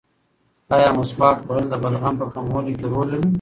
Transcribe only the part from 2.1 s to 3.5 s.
په کمولو کې رول لري؟